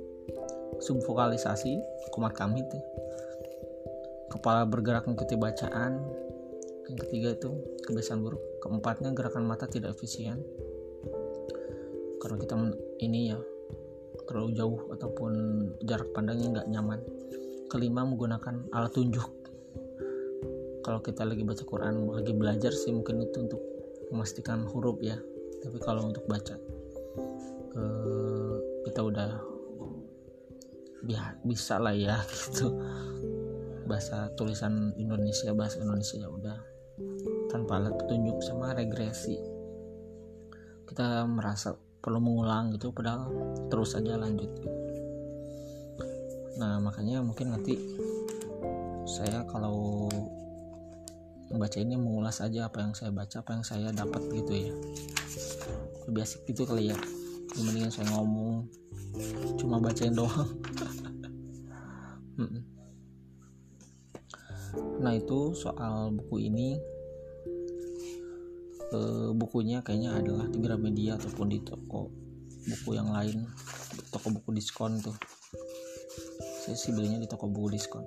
subvokalisasi 0.84 1.79
kumat 2.12 2.36
kami 2.36 2.65
tuh. 2.67 2.84
Kepala 4.27 4.67
bergerak 4.67 5.07
mengikuti 5.07 5.39
bacaan. 5.39 6.03
Yang 6.91 6.98
ketiga 7.07 7.29
itu 7.36 7.50
kebiasaan 7.88 8.19
buruk 8.24 8.47
keempatnya 8.62 9.14
gerakan 9.14 9.46
mata 9.46 9.70
tidak 9.70 9.98
efisien. 9.98 10.42
Karena 12.18 12.38
kita 12.42 12.56
ini 13.04 13.32
ya 13.32 13.40
terlalu 14.28 14.50
jauh 14.58 14.80
ataupun 14.92 15.32
jarak 15.86 16.10
pandangnya 16.12 16.60
nggak 16.60 16.70
nyaman. 16.74 17.00
Kelima 17.68 18.04
menggunakan 18.08 18.72
alat 18.74 18.92
tunjuk. 18.96 19.30
Kalau 20.84 21.04
kita 21.04 21.28
lagi 21.28 21.44
baca 21.44 21.64
Quran 21.68 22.08
lagi 22.08 22.32
belajar 22.32 22.72
sih 22.72 22.96
mungkin 22.96 23.20
itu 23.20 23.44
untuk 23.44 23.62
memastikan 24.12 24.64
huruf 24.68 25.00
ya. 25.04 25.20
Tapi 25.64 25.78
kalau 25.84 26.08
untuk 26.08 26.24
baca 26.26 26.56
eh, 27.76 28.56
kita 28.88 29.02
udah 29.04 29.30
bisa 31.44 31.80
lah 31.80 31.96
ya 31.96 32.20
gitu. 32.32 32.76
Bahasa 33.88 34.32
tulisan 34.36 34.92
Indonesia 35.00 35.56
bahasa 35.56 35.80
Indonesia 35.80 36.20
ya 36.20 36.28
udah 36.28 36.76
tanpa 37.48 37.80
alat 37.80 37.96
petunjuk 37.96 38.39
sama 38.44 38.75
regresi. 38.75 39.39
Kita 40.88 41.24
merasa 41.27 41.75
perlu 42.04 42.20
mengulang 42.24 42.72
gitu 42.75 42.92
padahal 42.96 43.27
terus 43.68 43.96
saja 43.96 44.16
lanjut. 44.16 44.51
Nah 46.60 46.80
makanya 46.80 47.24
mungkin 47.24 47.51
nanti 47.56 47.75
saya 49.08 49.44
kalau 49.48 50.08
membaca 51.48 51.80
ini 51.80 51.96
mengulas 51.96 52.44
aja 52.44 52.68
apa 52.68 52.84
yang 52.84 52.92
saya 52.92 53.12
baca 53.16 53.39
apa 53.39 53.51
yang 53.56 53.66
saya 53.66 53.88
dapat 53.96 54.22
gitu 54.32 54.51
ya. 54.51 54.74
Lebih 56.08 56.24
asik 56.24 56.48
gitu 56.48 56.68
kali 56.68 56.92
ya 56.92 56.98
dibandingin 57.56 57.89
saya 57.89 58.08
ngomong 58.13 58.68
cuma 59.58 59.80
bacain 59.80 60.13
doang. 60.13 60.51
Nah 64.98 65.13
itu 65.13 65.54
soal 65.54 66.13
buku 66.13 66.50
ini 66.50 66.77
e, 68.91 69.00
bukunya 69.36 69.84
kayaknya 69.84 70.19
adalah 70.19 70.45
di 70.47 70.60
Gramedia 70.60 71.15
ataupun 71.19 71.47
di 71.52 71.60
toko 71.63 72.12
buku 72.67 72.89
yang 73.00 73.12
lain 73.15 73.47
toko 74.12 74.32
buku 74.34 74.56
diskon 74.56 75.00
tuh. 75.00 75.15
Saya 76.63 76.76
sih 76.76 76.91
belinya 76.91 77.19
di 77.19 77.28
toko 77.30 77.47
buku 77.47 77.76
diskon. 77.76 78.04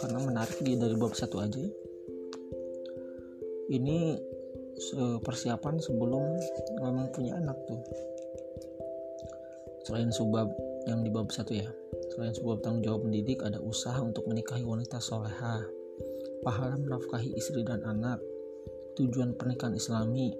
Karena 0.00 0.18
menarik 0.20 0.60
dia 0.60 0.76
dari 0.76 0.96
bab 0.96 1.16
satu 1.16 1.40
aja 1.40 1.56
ya. 1.56 1.72
ini 3.72 4.20
persiapan 5.24 5.80
sebelum 5.80 6.36
memang 6.84 7.08
punya 7.16 7.40
anak 7.40 7.56
tuh. 7.64 7.80
Selain 9.88 10.12
subab 10.12 10.52
yang 10.84 11.00
di 11.00 11.08
bab 11.08 11.32
satu 11.32 11.56
ya 11.56 11.68
Selain 12.14 12.30
sebuah 12.30 12.62
tanggung 12.62 12.86
jawab 12.86 13.10
mendidik, 13.10 13.42
ada 13.42 13.58
usaha 13.58 13.98
untuk 13.98 14.30
menikahi 14.30 14.62
wanita 14.62 15.02
soleha, 15.02 15.66
pahala 16.44 16.76
menafkahi 16.76 17.32
istri 17.40 17.64
dan 17.64 17.80
anak, 17.88 18.20
tujuan 19.00 19.32
pernikahan 19.32 19.72
islami, 19.72 20.36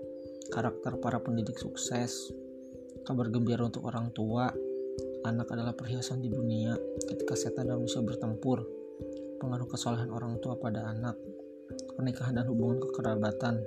karakter 0.53 1.01
para 1.01 1.17
pendidik 1.25 1.57
sukses, 1.57 2.29
kabar 3.09 3.33
gembira 3.33 3.65
untuk 3.65 3.89
orang 3.89 4.13
tua, 4.13 4.53
anak 5.25 5.49
adalah 5.49 5.73
perhiasan 5.73 6.21
di 6.21 6.29
dunia 6.29 6.77
ketika 7.09 7.33
setan 7.33 7.73
dan 7.73 7.81
manusia 7.81 8.05
bertempur, 8.05 8.69
pengaruh 9.41 9.65
kesolehan 9.65 10.13
orang 10.13 10.37
tua 10.45 10.61
pada 10.61 10.85
anak, 10.93 11.17
pernikahan 11.97 12.37
dan 12.37 12.45
hubungan 12.53 12.85
kekerabatan, 12.85 13.65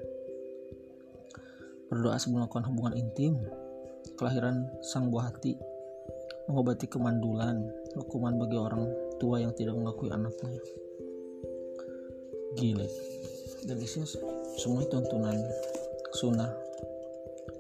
berdoa 1.90 2.22
sebelum 2.22 2.46
melakukan 2.46 2.70
hubungan 2.70 2.94
intim, 2.94 3.34
kelahiran 4.14 4.70
sang 4.86 5.10
buah 5.10 5.34
hati, 5.34 5.58
mengobati 6.46 6.86
kemandulan, 6.86 7.66
hukuman 7.98 8.38
bagi 8.38 8.58
orang 8.62 8.86
tua 9.18 9.42
yang 9.42 9.58
tidak 9.58 9.74
mengakui 9.74 10.14
anaknya. 10.14 10.62
Gile. 12.56 12.88
Dan 13.68 13.82
isinya 13.84 14.08
semua 14.56 14.88
tuntunan 14.88 15.36
sunnah. 16.16 16.54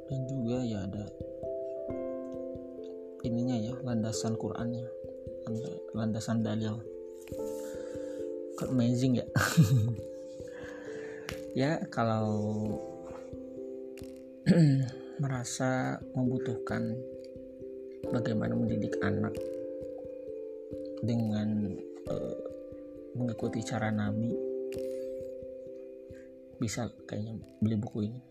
Dan 0.08 0.23
juga 0.32 0.63
ya 0.63 0.88
ada 0.88 1.04
ininya 3.28 3.60
ya 3.60 3.73
landasan 3.84 4.39
Qurannya. 4.39 4.88
Landasan 5.91 6.45
dalil. 6.45 6.80
Amazing 8.63 9.19
ya. 9.19 9.28
Ya 11.58 11.82
kalau 11.89 12.69
merasa 15.21 15.97
membutuhkan 16.13 16.93
bagaimana 18.13 18.54
mendidik 18.54 18.93
anak 19.02 19.34
dengan 21.02 21.73
uh, 22.13 22.38
mengikuti 23.17 23.65
cara 23.65 23.89
Nabi 23.89 24.46
bisa 26.58 26.89
kayaknya 27.06 27.38
beli 27.62 27.78
buku 27.78 28.10
ini. 28.10 28.22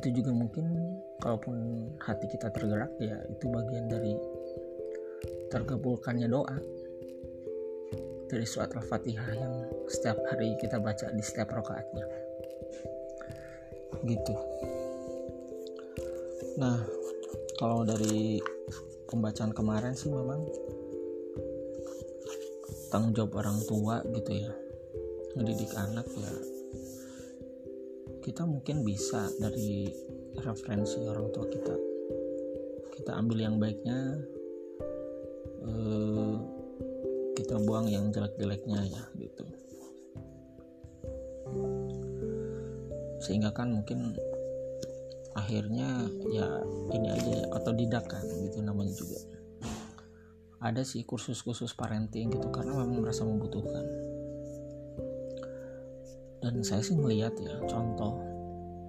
Itu 0.00 0.08
juga 0.12 0.32
mungkin 0.32 0.66
kalaupun 1.20 1.56
hati 2.00 2.26
kita 2.28 2.48
tergerak 2.48 2.92
ya 2.98 3.16
itu 3.28 3.44
bagian 3.48 3.86
dari 3.88 4.12
tergabulkannya 5.52 6.28
doa. 6.28 6.56
Dari 8.32 8.48
surat 8.48 8.72
al-fatihah 8.72 9.28
yang 9.36 9.54
setiap 9.92 10.16
hari 10.32 10.56
kita 10.56 10.80
baca 10.80 11.12
di 11.12 11.20
setiap 11.20 11.52
rokaatnya. 11.52 12.08
Gitu. 14.08 14.34
Nah 16.56 16.80
kalau 17.60 17.84
dari 17.84 18.40
pembacaan 19.12 19.52
kemarin 19.52 19.92
sih 19.92 20.08
memang 20.08 20.48
tanggung 22.88 23.12
jawab 23.12 23.44
orang 23.44 23.60
tua 23.68 24.00
gitu 24.08 24.32
ya 24.48 24.61
mendidik 25.36 25.72
anak 25.76 26.06
ya. 26.12 26.34
Kita 28.22 28.46
mungkin 28.46 28.86
bisa 28.86 29.26
dari 29.40 29.90
referensi 30.38 31.02
orang 31.02 31.28
tua 31.34 31.46
kita. 31.48 31.76
Kita 32.92 33.18
ambil 33.18 33.38
yang 33.42 33.56
baiknya 33.58 33.98
eh, 35.66 36.34
kita 37.34 37.56
buang 37.64 37.88
yang 37.88 38.12
jelek-jeleknya 38.12 38.80
ya 38.86 39.04
gitu. 39.18 39.44
Sehingga 43.22 43.50
kan 43.56 43.72
mungkin 43.72 44.14
akhirnya 45.32 46.06
ya 46.28 46.46
ini 46.92 47.08
aja 47.08 47.30
ya 47.42 47.46
otodidak 47.56 48.04
kan 48.06 48.22
gitu 48.22 48.60
namanya 48.60 48.92
juga. 48.92 49.18
Ada 50.62 50.86
sih 50.86 51.02
kursus-kursus 51.02 51.74
parenting 51.74 52.30
gitu 52.30 52.46
karena 52.54 52.78
memang 52.78 53.02
merasa 53.02 53.26
membutuhkan 53.26 54.11
dan 56.42 56.58
saya 56.66 56.82
sih 56.82 56.98
melihat 56.98 57.32
ya 57.38 57.54
contoh 57.70 58.18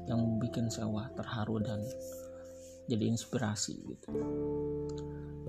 yang 0.09 0.41
bikin 0.41 0.67
saya 0.67 0.89
wah 0.89 1.07
terharu 1.13 1.61
dan 1.61 1.79
jadi 2.89 3.07
inspirasi 3.07 3.79
gitu. 3.87 4.09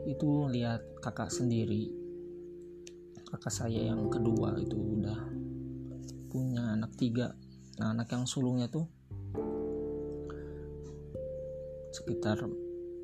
Itu 0.04 0.46
lihat 0.52 0.84
kakak 1.00 1.32
sendiri 1.32 2.04
kakak 3.34 3.50
saya 3.50 3.90
yang 3.90 4.06
kedua 4.06 4.54
itu 4.62 4.78
udah 4.78 5.18
punya 6.30 6.78
anak 6.78 6.94
tiga. 6.94 7.34
Nah 7.82 7.90
anak 7.90 8.06
yang 8.14 8.30
sulungnya 8.30 8.70
tuh 8.70 8.86
sekitar 11.90 12.46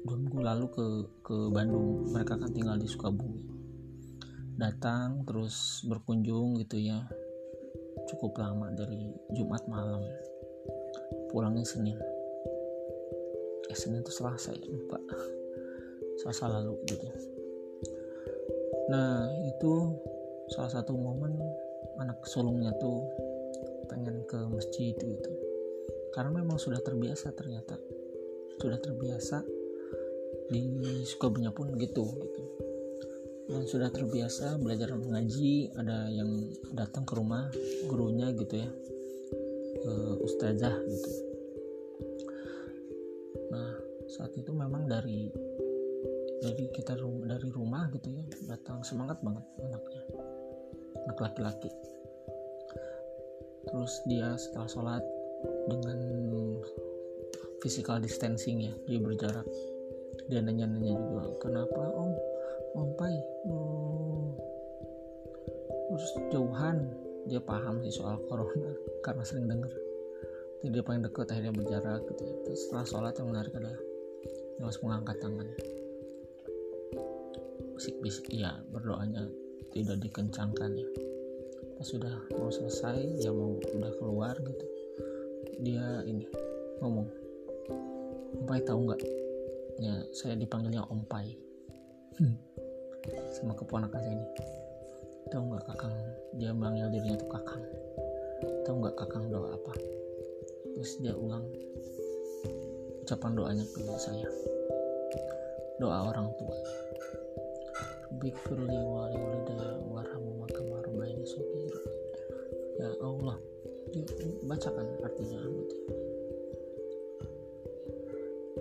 dua 0.06 0.16
minggu 0.22 0.38
lalu 0.38 0.66
ke 0.70 0.86
ke 1.26 1.36
Bandung. 1.50 2.14
Mereka 2.14 2.38
kan 2.38 2.54
tinggal 2.54 2.78
di 2.78 2.86
Sukabumi. 2.86 3.42
Datang 4.54 5.26
terus 5.26 5.82
berkunjung 5.82 6.62
gitu 6.62 6.78
ya 6.78 7.10
cukup 8.08 8.40
lama 8.40 8.72
dari 8.72 9.10
Jumat 9.34 9.64
malam. 9.66 10.04
Pulangnya 11.28 11.66
Senin. 11.66 11.98
Eh 13.70 13.76
Senin 13.76 14.00
itu 14.00 14.12
Selasa 14.14 14.54
ya 14.54 14.64
lupa. 14.68 14.98
Selasa 16.20 16.48
lalu 16.48 16.76
gitu. 16.86 17.06
Nah 18.90 19.28
itu 19.46 19.72
salah 20.50 20.70
satu 20.70 20.96
momen 20.96 21.36
anak 22.00 22.22
sulungnya 22.26 22.72
tuh 22.80 23.04
pengen 23.90 24.24
ke 24.24 24.38
masjid 24.50 24.94
gitu. 24.94 25.32
Karena 26.10 26.34
memang 26.34 26.58
sudah 26.58 26.78
terbiasa 26.82 27.34
ternyata. 27.34 27.78
Sudah 28.60 28.76
terbiasa 28.76 29.44
di 30.50 30.66
Sukabumi 31.06 31.46
pun 31.54 31.70
gitu 31.78 32.02
gitu 32.02 32.42
sudah 33.66 33.90
terbiasa 33.90 34.62
belajar 34.62 34.94
mengaji 34.94 35.74
ada 35.74 36.06
yang 36.06 36.46
datang 36.70 37.02
ke 37.02 37.18
rumah 37.18 37.50
gurunya 37.90 38.30
gitu 38.38 38.62
ya. 38.62 38.70
Uh, 39.80 40.14
ustazah 40.22 40.76
gitu. 40.86 41.10
Nah 43.50 43.74
saat 44.06 44.30
itu 44.38 44.50
memang 44.54 44.86
dari 44.86 45.30
dari 46.40 46.64
kita 46.70 46.94
dari 47.26 47.48
rumah 47.50 47.90
gitu 47.90 48.08
ya 48.14 48.24
datang 48.54 48.86
semangat 48.86 49.18
banget 49.24 49.42
anaknya. 49.66 50.02
Anak 51.10 51.18
laki-laki. 51.18 51.70
Terus 53.66 53.92
dia 54.06 54.38
setelah 54.38 54.68
sholat 54.70 55.04
dengan 55.66 55.98
physical 57.64 57.98
distancing 57.98 58.62
ya 58.62 58.74
dia 58.86 59.00
berjarak. 59.02 59.46
Dia 60.30 60.38
nanya-nanya 60.44 60.94
juga 60.94 61.24
kenapa 61.42 61.82
om 61.98 62.14
om 62.76 62.90
pai 62.94 63.16
oh. 63.48 64.34
terus 65.90 66.12
jauhan 66.30 66.86
dia 67.26 67.40
paham 67.42 67.82
sih 67.84 67.92
soal 67.92 68.18
corona 68.26 68.72
karena 69.04 69.22
sering 69.26 69.46
dengar 69.50 69.72
jadi 70.60 70.80
dia 70.80 70.84
paling 70.84 71.02
dekat 71.04 71.26
akhirnya 71.32 71.56
berjarak 71.56 72.02
gitu 72.12 72.22
ya. 72.24 72.34
terus 72.44 72.60
setelah 72.68 72.84
sholat 72.84 73.14
yang 73.16 73.28
menarik 73.32 73.52
adalah 73.56 73.78
dia 74.56 74.62
langsung 74.62 74.84
mengangkat 74.92 75.16
tangan 75.24 75.48
bisik-bisik 77.80 78.28
ya 78.28 78.60
berdoanya 78.68 79.24
tidak 79.72 79.96
dikencangkan 80.04 80.76
ya 80.76 80.88
pas 81.80 81.86
sudah 81.88 82.12
mau 82.36 82.52
selesai 82.52 83.24
ya 83.24 83.32
mau 83.32 83.56
udah 83.56 83.92
keluar 83.96 84.36
gitu 84.36 84.66
dia 85.64 86.04
ini 86.04 86.28
ngomong 86.84 87.08
Ompai 88.40 88.60
tahu 88.64 88.84
nggak 88.84 89.00
ya 89.80 89.94
saya 90.12 90.36
dipanggilnya 90.36 90.84
Ompai 90.92 91.32
hmm. 92.20 92.36
sama 93.32 93.56
keponakan 93.56 94.00
saya 94.00 94.14
ini. 94.14 94.26
Tahu 95.30 95.42
nggak 95.50 95.64
kakang? 95.70 95.94
Dia 96.36 96.50
manggil 96.52 96.90
dirinya 96.90 97.16
tuh 97.16 97.30
kakang. 97.30 97.62
Tahu 98.66 98.74
nggak 98.82 98.96
kakang 98.98 99.24
doa 99.30 99.54
apa? 99.54 99.72
Terus 100.76 100.92
dia 101.00 101.14
ulang 101.16 101.46
ucapan 103.04 103.32
doanya 103.36 103.64
ke 103.64 103.80
saya. 103.96 104.28
Doa 105.80 106.12
orang 106.12 106.28
tua. 106.36 106.56
Bikfirli 108.20 108.74
wali 108.74 109.16
walidaya 109.16 109.78
warhamu 109.86 110.42
maka 110.42 110.60
marbaini 110.66 111.24
sokira 111.24 111.82
ya 112.82 112.90
Allah. 113.00 113.38
Bacakan 114.44 114.86
artinya 115.02 115.40
gitu 115.40 115.76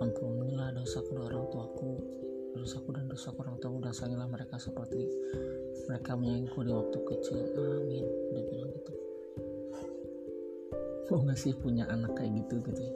ampunilah 0.00 0.72
dosa 0.72 1.04
kedua 1.04 1.28
orang 1.28 1.44
tuaku 1.52 1.92
dosaku 2.60 2.92
dan 2.92 3.08
dosa 3.08 3.32
orang 3.32 3.56
tua 3.56 3.80
dan 3.80 3.96
sayangilah 3.96 4.28
mereka 4.28 4.60
seperti 4.60 5.08
mereka 5.88 6.12
menyayangku 6.12 6.60
di 6.60 6.72
waktu 6.76 6.98
kecil. 7.08 7.40
Amin. 7.56 8.04
Dia 8.36 8.42
bilang 8.52 8.70
gitu. 8.76 8.92
Mau 11.08 11.24
gak 11.24 11.40
sih 11.40 11.56
punya 11.56 11.88
anak 11.88 12.12
kayak 12.12 12.36
gitu 12.44 12.60
gitu 12.68 12.80
ya? 12.84 12.94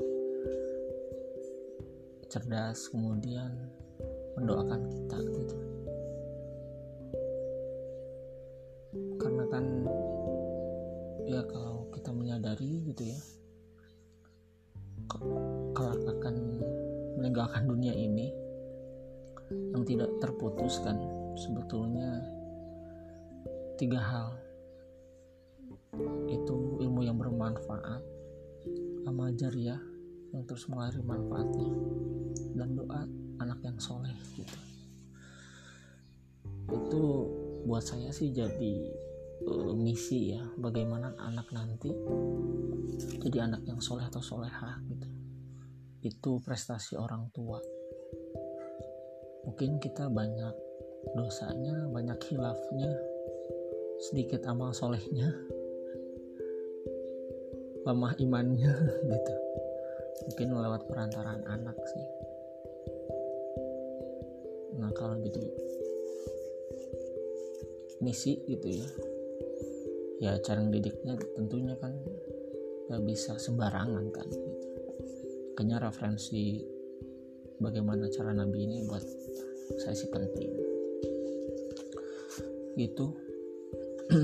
Cerdas 2.29 2.93
kemudian 2.93 3.51
mendoakan 4.37 4.81
kita 4.85 5.19
gitu. 5.33 5.57
Karena 9.17 9.45
kan 9.49 9.65
ya 11.25 11.41
kalau 11.49 11.89
kita 11.97 12.13
menyadari 12.13 12.85
gitu 12.85 13.09
ya 13.09 13.21
kelak 15.75 16.01
akan 16.05 16.35
meninggalkan 17.17 17.65
dunia 17.65 17.97
ini 17.97 18.44
tidak 19.85 20.11
terputuskan. 20.19 20.97
Sebetulnya 21.39 22.25
tiga 23.77 24.01
hal. 24.01 24.29
Itu 26.27 26.83
ilmu 26.83 27.07
yang 27.07 27.21
bermanfaat 27.21 28.03
amal 29.05 29.31
jariah 29.37 29.79
yang 30.35 30.43
terus 30.49 30.67
mengalir 30.67 30.99
manfaatnya 31.07 31.71
dan 32.59 32.75
doa 32.75 33.07
anak 33.39 33.61
yang 33.63 33.79
soleh 33.79 34.15
gitu. 34.35 34.59
Itu 36.75 37.03
buat 37.69 37.85
saya 37.85 38.11
sih 38.11 38.35
jadi 38.35 38.75
uh, 39.47 39.73
misi 39.77 40.35
ya 40.35 40.43
bagaimana 40.59 41.15
anak 41.21 41.49
nanti 41.55 41.93
jadi 43.23 43.47
anak 43.47 43.63
yang 43.69 43.79
soleh 43.79 44.09
atau 44.09 44.25
solehah 44.25 44.81
gitu. 44.89 45.09
Itu 46.05 46.43
prestasi 46.43 46.99
orang 46.99 47.31
tua 47.31 47.61
mungkin 49.45 49.79
kita 49.81 50.09
banyak 50.09 50.55
dosanya 51.13 51.89
banyak 51.93 52.17
hilafnya 52.33 52.91
sedikit 54.01 54.45
amal 54.49 54.73
solehnya 54.73 55.31
lemah 57.85 58.17
imannya 58.17 58.73
gitu. 59.13 59.35
Mungkin 60.25 60.49
lewat 60.57 60.89
perantaraan 60.89 61.45
anak 61.45 61.77
sih. 61.77 62.07
Nah 64.81 64.91
kalau 64.97 65.21
jadi 65.21 65.45
misi 68.01 68.41
gitu 68.49 68.69
ya. 68.69 68.89
Ya 70.25 70.33
cara 70.41 70.65
didiknya 70.65 71.21
tentunya 71.37 71.77
kan 71.77 71.93
gak 72.89 73.05
bisa 73.05 73.37
sembarangan 73.37 74.09
kan 74.09 74.29
gitu. 74.33 74.59
Kayaknya 75.55 75.77
referensi 75.85 76.65
bagaimana 77.63 78.11
cara 78.11 78.35
nabi 78.35 78.67
ini 78.67 78.83
buat 78.87 79.05
saya 79.79 79.95
sih 79.97 80.11
penting 80.11 80.51
gitu. 82.75 83.15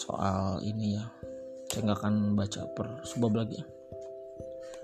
Soal 0.00 0.64
ini 0.64 0.96
ya 0.96 1.04
saya 1.70 1.86
nggak 1.86 1.98
akan 2.02 2.34
baca 2.34 2.64
per 2.72 3.04
sebab 3.04 3.32
lagi 3.36 3.60
ya. 3.60 3.66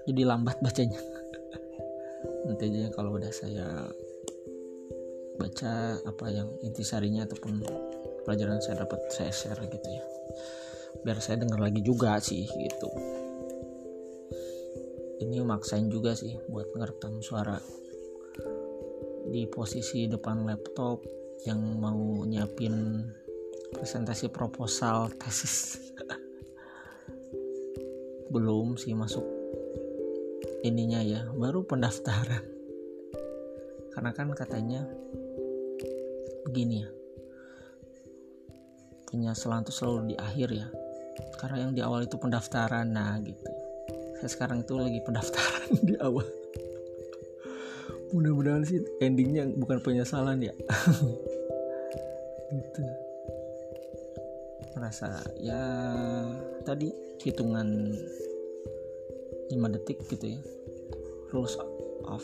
Jadi 0.06 0.22
lambat 0.22 0.62
bacanya. 0.62 1.00
Nanti 2.46 2.70
aja 2.70 2.94
kalau 2.94 3.18
udah 3.18 3.32
saya 3.32 3.90
baca 5.37 5.98
apa 6.06 6.26
yang 6.30 6.46
intisarinya 6.62 7.26
ataupun 7.26 7.59
pelajaran 8.22 8.62
saya 8.62 8.87
dapat 8.87 9.00
saya 9.11 9.32
share 9.35 9.66
gitu 9.66 9.88
ya. 9.90 10.04
Biar 11.02 11.18
saya 11.18 11.42
dengar 11.42 11.59
lagi 11.59 11.82
juga 11.82 12.20
sih 12.22 12.46
gitu 12.46 13.16
ini 15.16 15.40
maksain 15.40 15.88
juga 15.88 16.12
sih 16.12 16.37
buat 16.52 16.76
ngerekam 16.76 17.24
suara. 17.24 17.57
Di 19.26 19.48
posisi 19.48 20.05
depan 20.05 20.44
laptop 20.44 21.00
yang 21.48 21.81
mau 21.81 22.22
nyiapin 22.29 23.00
presentasi 23.72 24.29
proposal 24.29 25.09
tesis. 25.16 25.81
Belum 28.33 28.76
sih 28.76 28.92
masuk 28.92 29.24
ininya 30.61 31.00
ya 31.00 31.24
baru 31.33 31.64
pendaftaran. 31.64 32.44
Karena 33.96 34.12
kan 34.12 34.29
katanya 34.37 34.85
begini 36.44 36.85
ya 36.85 36.90
penyesalan 39.09 39.64
itu 39.64 39.72
selalu 39.72 40.12
di 40.12 40.16
akhir 40.20 40.48
ya. 40.52 40.68
Karena 41.40 41.64
yang 41.64 41.72
di 41.72 41.81
awal 41.81 42.05
itu 42.05 42.20
pendaftaran 42.20 42.92
nah 42.92 43.16
gitu 43.24 43.56
saya 44.16 44.31
sekarang 44.33 44.64
itu 44.64 44.72
lagi 44.76 45.00
pendaftaran 45.05 45.76
di 45.88 45.94
awal. 46.00 46.24
Mudah-mudahan 48.16 48.64
sih 48.64 48.81
endingnya 49.02 49.44
bukan 49.61 49.83
penyesalan 49.85 50.40
ya. 50.40 50.55
Gitu. 52.46 52.83
Merasa 54.79 55.18
ya 55.42 55.61
tadi 56.62 56.94
hitungan 57.26 57.90
5 59.50 59.74
detik 59.74 59.98
gitu 60.07 60.38
ya. 60.38 60.40
Rules 61.35 61.59
of 62.07 62.22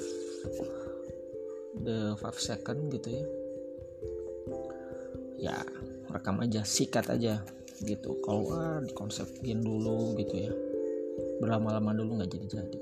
the 1.82 2.14
5 2.14 2.22
second 2.38 2.86
gitu 2.94 3.08
ya. 3.10 3.24
Ya 5.42 5.56
rekam 6.06 6.38
aja 6.38 6.62
sikat 6.62 7.10
aja 7.10 7.42
gitu. 7.82 8.14
Kalau 8.22 8.54
ah, 8.54 8.78
dikonsepin 8.78 9.58
dulu 9.58 10.14
gitu 10.22 10.46
ya 10.46 10.52
berlama-lama 11.42 11.90
dulu 11.90 12.22
nggak 12.22 12.30
jadi-jadi. 12.30 12.80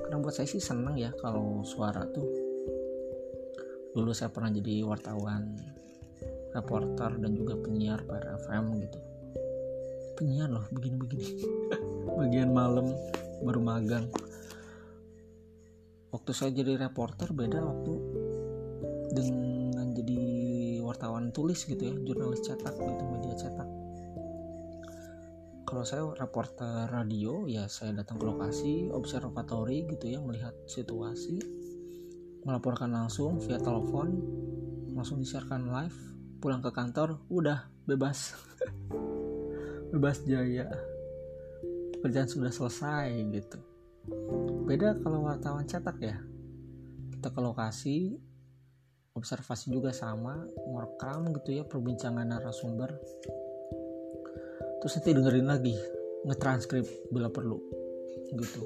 Karena 0.00 0.16
buat 0.24 0.32
saya 0.32 0.48
sih 0.48 0.64
seneng 0.64 0.96
ya 0.96 1.12
kalau 1.20 1.60
suara 1.60 2.08
tuh. 2.08 2.24
Dulu 3.92 4.08
saya 4.16 4.32
pernah 4.32 4.48
jadi 4.48 4.80
wartawan 4.88 5.52
reporter 6.56 7.20
dan 7.20 7.36
juga 7.36 7.60
penyiar 7.60 8.00
FM 8.48 8.64
gitu. 8.80 8.98
Penyiar 10.16 10.48
loh 10.48 10.64
begini-begini. 10.72 11.28
Bagian 12.24 12.56
malam 12.56 12.88
baru 13.44 13.60
magang. 13.60 14.08
Waktu 16.08 16.30
saya 16.32 16.56
jadi 16.56 16.80
reporter 16.80 17.36
beda 17.36 17.60
waktu 17.60 17.92
dengan 19.12 19.92
jadi 19.92 20.20
wartawan 20.80 21.28
tulis 21.36 21.68
gitu 21.68 21.80
ya 21.84 21.92
jurnalis 22.04 22.44
cetak 22.44 22.72
gitu 22.76 23.04
media 23.12 23.36
cetak 23.36 23.81
kalau 25.72 25.88
saya 25.88 26.04
reporter 26.20 26.84
radio 26.92 27.48
ya 27.48 27.64
saya 27.64 27.96
datang 27.96 28.20
ke 28.20 28.28
lokasi 28.28 28.92
observatory 28.92 29.88
gitu 29.88 30.12
ya 30.12 30.20
melihat 30.20 30.52
situasi 30.68 31.40
melaporkan 32.44 32.92
langsung 32.92 33.40
via 33.40 33.56
telepon 33.56 34.20
langsung 34.92 35.16
disiarkan 35.16 35.72
live 35.72 35.96
pulang 36.44 36.60
ke 36.60 36.68
kantor 36.74 37.24
udah 37.32 37.72
bebas. 37.88 38.36
Bebas 39.94 40.24
jaya. 40.26 40.66
Pekerjaan 41.94 42.26
sudah 42.26 42.50
selesai 42.50 43.14
gitu. 43.30 43.62
Beda 44.66 44.98
kalau 45.00 45.22
wartawan 45.22 45.62
cetak 45.62 46.02
ya. 46.02 46.18
Kita 47.14 47.30
ke 47.30 47.40
lokasi 47.40 48.18
observasi 49.14 49.70
juga 49.70 49.92
sama 49.92 50.48
merekam 50.66 51.30
gitu 51.36 51.62
ya 51.62 51.64
perbincangan 51.68 52.26
narasumber 52.26 52.96
terus 54.82 54.98
nanti 54.98 55.14
dengerin 55.14 55.46
lagi 55.46 55.78
ngetranskrip 56.26 56.82
bila 57.14 57.30
perlu 57.30 57.62
gitu. 58.34 58.62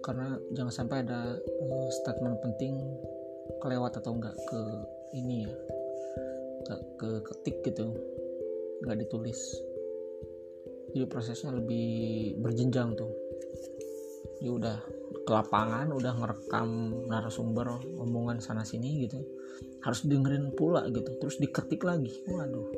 Karena 0.00 0.32
jangan 0.56 0.72
sampai 0.72 1.04
ada 1.04 1.36
uh, 1.36 1.88
statement 1.92 2.40
penting 2.40 2.80
kelewat 3.60 4.00
atau 4.00 4.16
enggak 4.16 4.32
ke 4.48 4.60
ini 5.12 5.44
ya 5.44 5.52
enggak 6.64 6.80
ke 6.96 7.08
ketik 7.28 7.56
gitu 7.68 7.92
enggak 8.80 9.04
ditulis. 9.04 9.40
Jadi 10.96 11.04
prosesnya 11.04 11.52
lebih 11.52 12.40
berjenjang 12.40 12.96
tuh. 12.96 13.12
Ya 14.40 14.56
udah 14.56 14.80
ke 15.20 15.30
lapangan 15.36 15.92
udah 15.92 16.16
ngerekam 16.16 16.96
narasumber 17.12 17.76
omongan 18.00 18.40
sana 18.40 18.64
sini 18.64 19.04
gitu 19.04 19.20
harus 19.84 20.00
dengerin 20.08 20.56
pula 20.56 20.88
gitu. 20.88 21.12
Terus 21.20 21.36
diketik 21.36 21.84
lagi 21.84 22.24
waduh. 22.24 22.72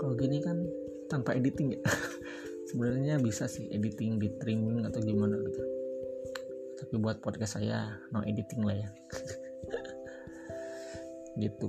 Kalau 0.00 0.16
gini 0.16 0.40
kan 0.40 0.64
tanpa 1.06 1.34
editing 1.34 1.78
ya. 1.78 1.80
Sebenarnya 2.70 3.22
bisa 3.22 3.46
sih 3.46 3.70
editing 3.70 4.18
di 4.18 4.28
trimming 4.42 4.86
atau 4.86 4.98
gimana 5.02 5.38
gitu. 5.38 5.62
Tapi 6.76 6.94
buat 6.98 7.22
podcast 7.22 7.62
saya 7.62 7.96
no 8.10 8.22
editing 8.26 8.62
lah 8.66 8.76
ya. 8.76 8.90
Gitu. 11.36 11.68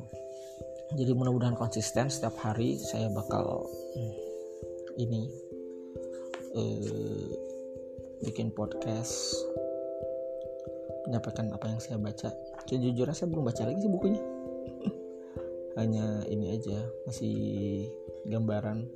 Jadi 0.96 1.12
mudah-mudahan 1.12 1.60
konsisten 1.60 2.08
setiap 2.08 2.40
hari 2.40 2.80
saya 2.80 3.12
bakal 3.12 3.68
hmm, 3.68 4.16
ini 4.96 5.28
eh, 6.56 7.36
bikin 8.24 8.56
podcast 8.56 9.36
menyampaikan 11.08 11.52
apa 11.52 11.66
yang 11.72 11.82
saya 11.84 12.00
baca. 12.00 12.32
Sejujurnya 12.68 13.12
saya 13.12 13.28
belum 13.28 13.44
baca 13.48 13.64
lagi 13.68 13.80
sih 13.84 13.92
bukunya. 13.92 14.24
Hanya 15.80 16.24
ini 16.32 16.56
aja 16.56 16.80
masih 17.04 17.36
gambaran 18.28 18.88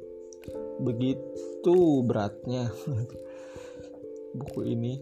begitu 0.82 2.02
beratnya 2.04 2.74
buku 4.38 4.62
ini. 4.66 4.98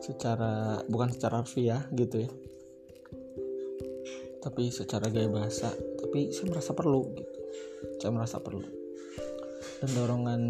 Secara 0.00 0.80
bukan 0.88 1.12
secara 1.12 1.44
harfiah 1.44 1.84
gitu 1.92 2.24
ya. 2.24 2.30
Tapi 4.40 4.70
secara 4.70 5.10
gaya 5.10 5.28
bahasa. 5.28 5.72
Tapi 5.74 6.30
saya 6.32 6.46
merasa 6.52 6.72
perlu 6.72 7.02
gitu. 7.16 7.38
Saya 8.00 8.12
merasa 8.14 8.36
perlu. 8.40 8.64
Dan 9.82 9.90
dorongan 9.92 10.42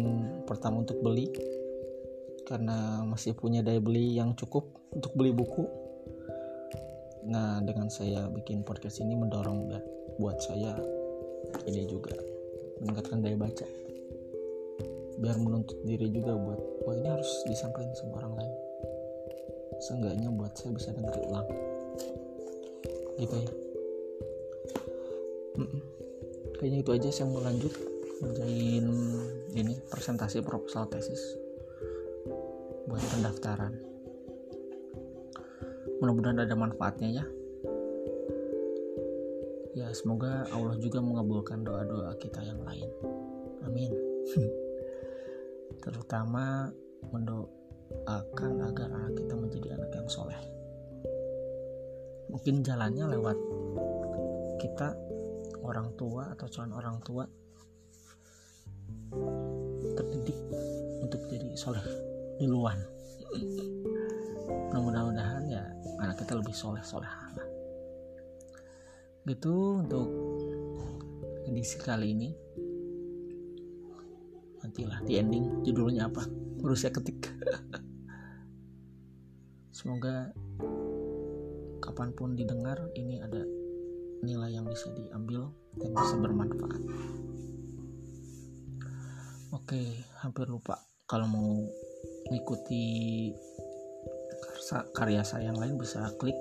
pertama 0.47 0.83
untuk 0.85 1.01
beli 1.03 1.27
karena 2.47 3.03
masih 3.03 3.35
punya 3.35 3.59
daya 3.59 3.83
beli 3.83 4.15
yang 4.15 4.31
cukup 4.39 4.71
untuk 4.95 5.11
beli 5.19 5.35
buku. 5.35 5.67
Nah 7.27 7.59
dengan 7.59 7.91
saya 7.91 8.31
bikin 8.31 8.63
podcast 8.63 9.03
ini 9.03 9.19
mendorong 9.19 9.67
buat 10.15 10.39
saya 10.39 10.79
ini 11.67 11.83
juga 11.83 12.15
meningkatkan 12.79 13.19
daya 13.19 13.35
baca 13.35 13.86
biar 15.17 15.35
menuntut 15.41 15.81
diri 15.81 16.13
juga 16.13 16.37
buat 16.37 16.61
wah 16.85 16.93
ini 16.93 17.09
harus 17.09 17.29
disampaikan 17.49 17.93
sama 17.97 18.21
orang 18.21 18.33
lain. 18.37 18.53
Seenggaknya 19.81 20.29
buat 20.29 20.53
saya 20.53 20.71
bisa 20.73 20.89
dengar 20.93 21.17
ulang. 21.25 21.47
Gitu 23.17 23.35
ya. 23.35 23.51
Kayaknya 26.57 26.79
itu 26.81 26.91
aja 26.93 27.09
saya 27.09 27.25
mau 27.29 27.41
lanjut. 27.41 27.73
Ngerjain 28.17 28.87
ini 29.53 29.73
presentasi 29.89 30.41
proposal 30.41 30.89
tesis. 30.89 31.21
Buat 32.89 33.01
pendaftaran. 33.13 33.73
Mudah-mudahan 35.97 36.45
ada 36.45 36.55
manfaatnya 36.57 37.09
ya. 37.21 37.25
Ya 39.77 39.93
semoga 39.93 40.49
Allah 40.49 40.77
juga 40.81 41.01
mengabulkan 41.01 41.61
doa-doa 41.61 42.17
kita 42.17 42.41
yang 42.41 42.61
lain. 42.65 42.89
Amin 43.65 43.93
terutama 45.87 46.67
mendoakan 47.15 48.51
agar 48.67 48.91
anak 48.91 49.13
kita 49.15 49.33
menjadi 49.39 49.67
anak 49.79 49.91
yang 49.95 50.07
soleh. 50.11 50.39
Mungkin 52.27 52.59
jalannya 52.59 53.15
lewat 53.15 53.37
kita 54.59 54.91
orang 55.63 55.95
tua 55.95 56.35
atau 56.35 56.47
calon 56.51 56.75
orang 56.75 56.99
tua 57.07 57.23
terdidik 59.95 60.35
untuk 60.99 61.23
jadi 61.31 61.55
soleh 61.55 61.83
duluan. 62.43 62.75
Mudah-mudahan 64.75 65.47
ya 65.47 65.63
anak 66.03 66.19
kita 66.19 66.35
lebih 66.35 66.51
soleh 66.51 66.83
soleh 66.83 67.07
lah. 67.07 67.47
Gitu 69.23 69.55
untuk 69.87 70.07
edisi 71.47 71.79
kali 71.79 72.11
ini 72.11 72.29
nantilah 74.77 75.01
di 75.09 75.17
ending 75.17 75.65
judulnya 75.65 76.05
apa? 76.05 76.21
Baru 76.61 76.77
saya 76.77 76.93
ketik. 76.93 77.33
Semoga 79.73 80.29
kapan 81.81 82.13
pun 82.13 82.37
didengar 82.37 82.77
ini 82.93 83.17
ada 83.17 83.41
nilai 84.21 84.53
yang 84.53 84.69
bisa 84.69 84.93
diambil 84.93 85.49
dan 85.81 85.97
bisa 85.97 86.15
bermanfaat. 86.21 86.81
Oke 89.57 89.81
hampir 90.21 90.45
lupa 90.45 90.77
kalau 91.09 91.25
mau 91.25 91.57
mengikuti 92.29 93.33
karya 94.93 95.25
saya 95.25 95.49
yang 95.49 95.57
lain 95.57 95.81
bisa 95.81 96.05
klik 96.21 96.37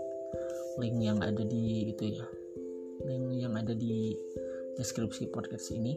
link 0.77 1.01
yang 1.01 1.25
ada 1.25 1.41
di 1.41 1.89
itu 1.89 2.21
ya. 2.21 2.27
Link 3.09 3.41
yang 3.41 3.57
ada 3.57 3.73
di 3.73 4.13
deskripsi 4.77 5.33
podcast 5.33 5.73
ini 5.73 5.97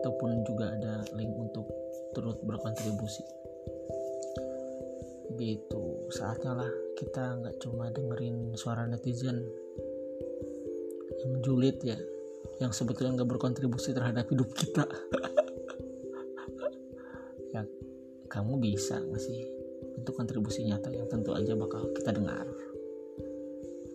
ataupun 0.00 0.44
juga 0.46 0.72
ada 0.72 1.02
link 1.16 1.32
untuk 1.34 1.66
turut 2.12 2.38
berkontribusi. 2.44 3.24
Gitu 5.36 5.86
saatnya 6.10 6.54
lah 6.54 6.70
kita 6.94 7.42
nggak 7.42 7.56
cuma 7.60 7.90
dengerin 7.90 8.54
suara 8.54 8.86
netizen 8.86 9.42
yang 11.20 11.32
julid 11.42 11.76
ya 11.82 11.98
yang 12.62 12.72
sebetulnya 12.72 13.20
nggak 13.20 13.30
berkontribusi 13.36 13.92
terhadap 13.92 14.28
hidup 14.30 14.50
kita. 14.54 14.84
Ya 17.54 17.64
kamu 18.28 18.60
bisa 18.60 19.00
ngasih 19.00 19.48
untuk 19.96 20.12
kontribusi 20.12 20.68
nyata 20.68 20.92
yang 20.92 21.08
tentu 21.08 21.32
aja 21.32 21.56
bakal 21.56 21.88
kita 21.96 22.12
dengar. 22.12 22.44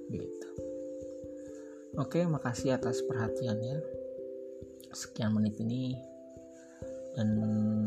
Gitu. 0.10 0.50
Oke 1.94 2.26
makasih 2.26 2.74
atas 2.74 3.06
perhatiannya 3.06 3.86
sekian 4.94 5.36
menit 5.36 5.58
ini. 5.60 5.98
Dan 7.12 7.30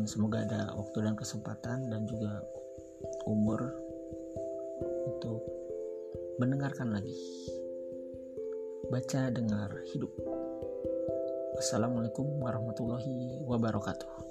semoga 0.05 0.45
ada 0.45 0.69
waktu 0.77 1.01
dan 1.01 1.17
kesempatan 1.17 1.89
dan 1.89 2.05
juga 2.05 2.45
umur 3.25 3.57
untuk 5.09 5.41
mendengarkan 6.37 6.93
lagi. 6.93 7.17
Baca 8.93 9.33
dengar 9.33 9.73
hidup. 9.89 10.13
Assalamualaikum 11.57 12.37
warahmatullahi 12.37 13.41
wabarakatuh 13.49 14.24